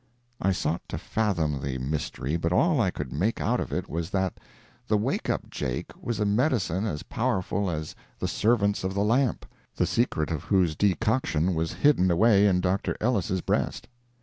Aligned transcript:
I 0.41 0.51
sought 0.51 0.81
to 0.89 0.97
fathom 0.97 1.61
the 1.61 1.77
mystery, 1.77 2.35
but 2.35 2.51
all 2.51 2.81
I 2.81 2.89
could 2.89 3.13
make 3.13 3.39
out 3.39 3.59
of 3.59 3.71
it 3.71 3.87
was 3.87 4.09
that 4.09 4.39
the 4.87 4.97
"Wake 4.97 5.29
up 5.29 5.47
Jake" 5.51 5.91
was 5.95 6.19
a 6.19 6.25
medicine 6.25 6.87
as 6.87 7.03
powerful 7.03 7.69
as 7.69 7.93
"the 8.17 8.27
servants 8.27 8.83
of 8.83 8.95
the 8.95 9.03
lamp," 9.03 9.45
the 9.75 9.85
secret 9.85 10.31
of 10.31 10.45
whose 10.45 10.75
decoction 10.75 11.53
was 11.53 11.73
hidden 11.73 12.09
away 12.09 12.47
in 12.47 12.61
Dr. 12.61 12.97
Ellis' 12.99 13.41
breast. 13.41 13.87